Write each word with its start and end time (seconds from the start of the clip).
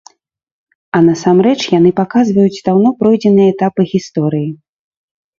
А 0.99 1.01
насамрэч 1.07 1.57
яны 1.79 1.91
паказваюць 1.99 2.63
даўно 2.69 2.89
пройдзеныя 3.01 3.53
этапы 3.53 3.81
гісторыі. 3.91 4.49